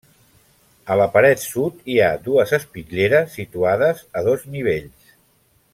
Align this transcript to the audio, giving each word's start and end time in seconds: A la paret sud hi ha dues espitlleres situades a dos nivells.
A 0.93 0.95
la 1.01 1.05
paret 1.17 1.43
sud 1.49 1.83
hi 1.95 1.99
ha 2.05 2.09
dues 2.29 2.55
espitlleres 2.59 3.37
situades 3.41 4.03
a 4.21 4.25
dos 4.31 4.49
nivells. 4.57 5.15